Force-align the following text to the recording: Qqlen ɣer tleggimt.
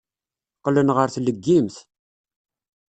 Qqlen 0.57 0.89
ɣer 0.97 1.07
tleggimt. 1.15 1.75